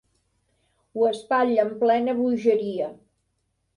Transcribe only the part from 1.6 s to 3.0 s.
en plena bogeria.